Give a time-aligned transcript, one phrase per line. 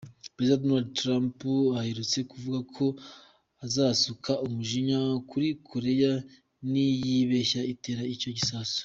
[0.35, 1.35] Perezida Donald Trump
[1.81, 2.85] aherutse kuvuga ko
[3.65, 6.11] azasuka umujinya kuri Koreya
[6.71, 8.79] niyibeshya itera icyo gisasu.